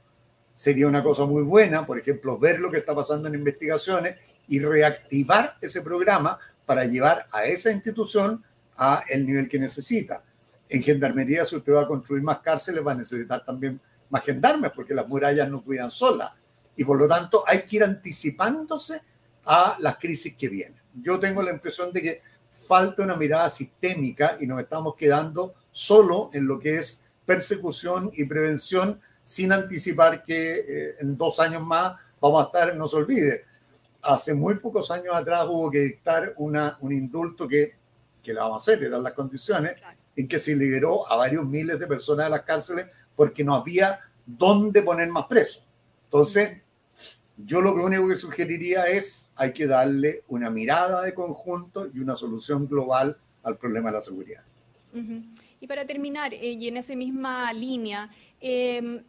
Sería 0.54 0.86
una 0.86 1.02
cosa 1.02 1.24
muy 1.24 1.42
buena, 1.42 1.86
por 1.86 1.98
ejemplo, 1.98 2.38
ver 2.38 2.60
lo 2.60 2.70
que 2.70 2.78
está 2.78 2.94
pasando 2.94 3.28
en 3.28 3.34
investigaciones 3.34 4.16
y 4.48 4.58
reactivar 4.58 5.56
ese 5.60 5.80
programa 5.82 6.38
para 6.66 6.84
llevar 6.84 7.26
a 7.32 7.44
esa 7.44 7.70
institución 7.70 8.44
a 8.76 9.04
el 9.08 9.26
nivel 9.26 9.48
que 9.48 9.58
necesita. 9.58 10.24
En 10.68 10.82
gendarmería, 10.82 11.44
si 11.44 11.56
usted 11.56 11.72
va 11.72 11.82
a 11.82 11.86
construir 11.86 12.22
más 12.22 12.40
cárceles, 12.40 12.86
va 12.86 12.92
a 12.92 12.96
necesitar 12.96 13.44
también 13.44 13.80
más 14.08 14.24
gendarmes, 14.24 14.72
porque 14.74 14.94
las 14.94 15.06
murallas 15.06 15.48
no 15.48 15.62
cuidan 15.62 15.90
solas. 15.90 16.32
Y 16.76 16.84
por 16.84 16.98
lo 16.98 17.06
tanto, 17.06 17.44
hay 17.46 17.62
que 17.62 17.76
ir 17.76 17.84
anticipándose 17.84 19.00
a 19.44 19.76
las 19.80 19.96
crisis 19.96 20.34
que 20.36 20.48
vienen. 20.48 20.80
Yo 20.94 21.18
tengo 21.18 21.42
la 21.42 21.52
impresión 21.52 21.92
de 21.92 22.02
que 22.02 22.22
falta 22.50 23.02
una 23.02 23.16
mirada 23.16 23.48
sistémica 23.48 24.36
y 24.40 24.46
nos 24.46 24.60
estamos 24.60 24.94
quedando 24.96 25.54
solo 25.72 26.30
en 26.32 26.46
lo 26.46 26.58
que 26.58 26.78
es 26.78 27.06
persecución 27.24 28.10
y 28.14 28.24
prevención 28.24 29.00
sin 29.22 29.52
anticipar 29.52 30.22
que 30.22 30.52
eh, 30.52 30.94
en 31.00 31.16
dos 31.16 31.38
años 31.40 31.62
más 31.62 31.94
vamos 32.20 32.42
a 32.42 32.46
estar, 32.46 32.76
no 32.76 32.88
se 32.88 32.96
olvide, 32.96 33.44
hace 34.02 34.34
muy 34.34 34.56
pocos 34.56 34.90
años 34.90 35.14
atrás 35.14 35.46
hubo 35.48 35.70
que 35.70 35.80
dictar 35.80 36.34
una, 36.38 36.76
un 36.80 36.92
indulto 36.92 37.46
que, 37.46 37.74
que 38.22 38.32
la 38.32 38.42
vamos 38.42 38.66
a 38.66 38.72
hacer, 38.72 38.84
eran 38.84 39.02
las 39.02 39.12
condiciones, 39.12 39.74
en 40.16 40.26
que 40.26 40.38
se 40.38 40.56
liberó 40.56 41.10
a 41.10 41.16
varios 41.16 41.46
miles 41.46 41.78
de 41.78 41.86
personas 41.86 42.26
de 42.26 42.30
las 42.30 42.42
cárceles 42.42 42.86
porque 43.14 43.44
no 43.44 43.54
había 43.54 44.00
dónde 44.26 44.82
poner 44.82 45.08
más 45.08 45.26
presos. 45.26 45.64
Entonces, 46.04 46.60
yo 47.36 47.60
lo 47.60 47.72
único 47.72 48.08
que 48.08 48.16
sugeriría 48.16 48.86
es 48.86 49.32
hay 49.36 49.52
que 49.52 49.66
darle 49.66 50.24
una 50.28 50.50
mirada 50.50 51.02
de 51.02 51.14
conjunto 51.14 51.88
y 51.92 52.00
una 52.00 52.16
solución 52.16 52.66
global 52.66 53.16
al 53.42 53.56
problema 53.56 53.90
de 53.90 53.94
la 53.94 54.02
seguridad. 54.02 54.42
Y 55.60 55.66
para 55.66 55.86
terminar, 55.86 56.32
eh, 56.32 56.52
y 56.52 56.68
en 56.68 56.78
esa 56.78 56.96
misma 56.96 57.52
línea, 57.52 58.10
em, 58.40 59.02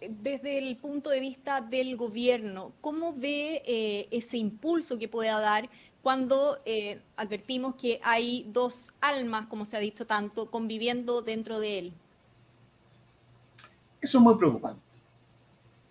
desde 0.00 0.58
el 0.58 0.76
punto 0.76 1.10
de 1.10 1.18
vista 1.18 1.60
del 1.60 1.96
gobierno, 1.96 2.72
¿cómo 2.80 3.12
ve 3.12 3.62
eh, 3.66 4.08
ese 4.12 4.36
impulso 4.38 4.96
que 4.98 5.08
pueda 5.08 5.40
dar 5.40 5.68
cuando 6.02 6.60
eh, 6.64 7.00
advertimos 7.16 7.74
que 7.74 8.00
hay 8.04 8.46
dos 8.52 8.94
almas, 9.00 9.46
como 9.46 9.64
se 9.64 9.76
ha 9.76 9.80
dicho 9.80 10.06
tanto, 10.06 10.50
conviviendo 10.50 11.22
dentro 11.22 11.58
de 11.58 11.78
él? 11.78 11.92
Eso 14.00 14.18
es 14.18 14.24
muy 14.24 14.36
preocupante. 14.36 14.80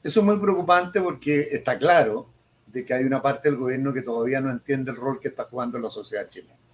Eso 0.01 0.21
es 0.21 0.25
muy 0.25 0.39
preocupante 0.39 1.01
porque 1.01 1.41
está 1.51 1.77
claro 1.77 2.29
de 2.67 2.85
que 2.85 2.93
hay 2.93 3.03
una 3.03 3.21
parte 3.21 3.49
del 3.49 3.57
gobierno 3.57 3.93
que 3.93 4.01
todavía 4.01 4.39
no 4.39 4.49
entiende 4.49 4.91
el 4.91 4.97
rol 4.97 5.19
que 5.19 5.27
está 5.27 5.43
jugando 5.43 5.77
la 5.79 5.89
sociedad 5.89 6.29
chilena. 6.29 6.66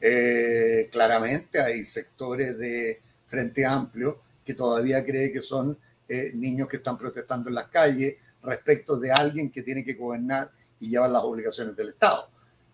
Eh, 0.00 0.88
claramente 0.90 1.60
hay 1.60 1.84
sectores 1.84 2.56
de 2.56 3.00
Frente 3.26 3.66
Amplio 3.66 4.20
que 4.44 4.54
todavía 4.54 5.04
cree 5.04 5.30
que 5.30 5.42
son 5.42 5.76
eh, 6.08 6.32
niños 6.34 6.68
que 6.68 6.78
están 6.78 6.96
protestando 6.96 7.48
en 7.48 7.54
las 7.54 7.68
calles 7.68 8.16
respecto 8.42 8.98
de 8.98 9.12
alguien 9.12 9.50
que 9.50 9.62
tiene 9.62 9.84
que 9.84 9.94
gobernar 9.94 10.50
y 10.80 10.88
llevar 10.88 11.10
las 11.10 11.22
obligaciones 11.22 11.76
del 11.76 11.90
Estado. 11.90 12.30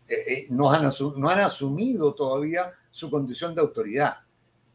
Eh, 0.09 0.47
no, 0.51 0.71
han 0.71 0.89
no 1.17 1.29
han 1.29 1.41
asumido 1.41 2.15
todavía 2.15 2.73
su 2.91 3.11
condición 3.11 3.55
de 3.55 3.61
autoridad. 3.61 4.19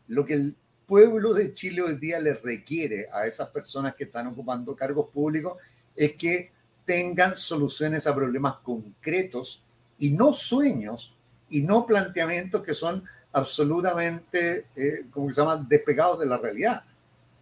Lo 0.10 0.25
que 0.25 0.34
el 0.34 0.55
pueblo 0.86 1.34
de 1.34 1.53
Chile 1.53 1.81
hoy 1.81 1.96
día 1.96 2.20
le 2.20 2.34
requiere 2.34 3.08
a 3.13 3.25
esas 3.25 3.48
personas 3.48 3.96
que 3.96 4.03
están 4.03 4.27
ocupando 4.27 4.75
cargos 4.75 5.10
públicos 5.10 5.58
es 5.96 6.17
que 6.17 6.51
tengan 6.84 7.36
soluciones 7.36 8.05
a 8.08 8.13
problemas 8.13 8.55
concretos 8.55 9.63
y 9.98 10.10
no 10.10 10.34
sueños 10.34 11.15
y 11.51 11.62
no 11.62 11.86
planteamientos 11.86 12.63
que 12.63 12.74
son 12.74 13.03
absolutamente, 13.34 14.65
eh, 14.75 15.05
como 15.12 15.29
se 15.29 15.41
llama, 15.41 15.63
despegados 15.67 16.20
de 16.20 16.25
la 16.25 16.38
realidad. 16.38 16.84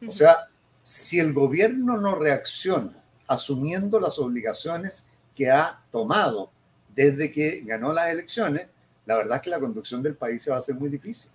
O 0.05 0.11
sea, 0.11 0.47
si 0.81 1.19
el 1.19 1.33
gobierno 1.33 1.97
no 1.97 2.15
reacciona 2.15 2.93
asumiendo 3.27 3.99
las 3.99 4.17
obligaciones 4.17 5.07
que 5.35 5.49
ha 5.51 5.81
tomado 5.91 6.51
desde 6.93 7.31
que 7.31 7.61
ganó 7.61 7.93
las 7.93 8.09
elecciones, 8.09 8.67
la 9.05 9.15
verdad 9.15 9.37
es 9.37 9.41
que 9.43 9.49
la 9.49 9.59
conducción 9.59 10.01
del 10.01 10.15
país 10.15 10.43
se 10.43 10.49
va 10.49 10.57
a 10.57 10.59
hacer 10.59 10.75
muy 10.75 10.89
difícil. 10.89 11.31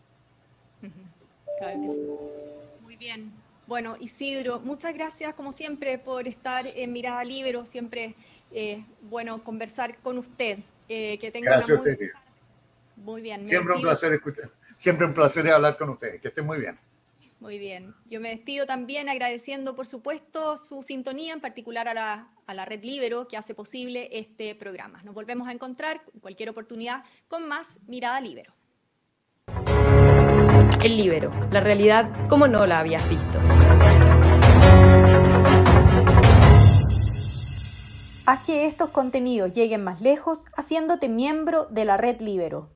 Muy 2.82 2.96
bien. 2.96 3.32
Bueno, 3.66 3.96
Isidro, 3.98 4.60
muchas 4.60 4.92
gracias 4.92 5.34
como 5.34 5.52
siempre 5.52 5.98
por 5.98 6.28
estar 6.28 6.66
en 6.66 6.92
Mirada 6.92 7.24
Libero. 7.24 7.64
Siempre 7.64 8.14
eh, 8.52 8.84
bueno 9.02 9.42
conversar 9.42 9.96
con 9.98 10.18
usted. 10.18 10.58
Eh, 10.88 11.18
que 11.18 11.30
tenga 11.30 11.52
gracias 11.52 11.78
a 11.78 11.80
usted. 11.80 11.98
Muy 12.96 13.22
bien. 13.22 13.44
Siempre 13.46 13.74
un 13.74 13.82
placer 13.82 14.12
escuchar. 14.12 14.50
Siempre 14.76 15.06
un 15.06 15.14
placer 15.14 15.48
hablar 15.48 15.76
con 15.76 15.90
ustedes. 15.90 16.20
Que 16.20 16.28
estén 16.28 16.46
muy 16.46 16.58
bien. 16.58 16.78
Muy 17.40 17.58
bien. 17.58 17.92
Yo 18.06 18.20
me 18.20 18.30
despido 18.30 18.64
también 18.64 19.08
agradeciendo, 19.08 19.76
por 19.76 19.86
supuesto, 19.86 20.56
su 20.56 20.82
sintonía, 20.82 21.34
en 21.34 21.40
particular 21.40 21.88
a 21.88 21.94
la, 21.94 22.28
a 22.46 22.54
la 22.54 22.64
Red 22.64 22.82
Libero, 22.82 23.28
que 23.28 23.36
hace 23.36 23.54
posible 23.54 24.08
este 24.12 24.54
programa. 24.54 25.02
Nos 25.02 25.14
volvemos 25.14 25.46
a 25.48 25.52
encontrar 25.52 26.00
en 26.14 26.20
cualquier 26.20 26.48
oportunidad 26.48 27.04
con 27.28 27.46
más 27.46 27.78
Mirada 27.86 28.20
Libero. 28.20 28.54
El 30.82 30.96
Libero, 30.96 31.30
la 31.50 31.60
realidad 31.60 32.10
como 32.28 32.46
no 32.46 32.66
la 32.66 32.78
habías 32.78 33.06
visto. 33.08 33.38
Haz 38.26 38.40
que 38.40 38.64
estos 38.64 38.88
contenidos 38.88 39.52
lleguen 39.52 39.84
más 39.84 40.00
lejos 40.00 40.46
haciéndote 40.56 41.10
miembro 41.10 41.66
de 41.66 41.84
la 41.84 41.98
red 41.98 42.20
Libero. 42.22 42.70